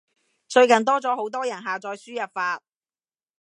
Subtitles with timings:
[0.47, 2.63] 最近多咗好多人下載輸入法